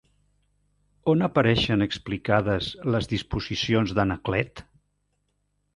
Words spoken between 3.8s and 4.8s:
d'Anaclet?